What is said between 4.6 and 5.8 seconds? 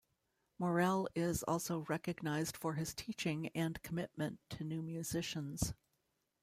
new musicians.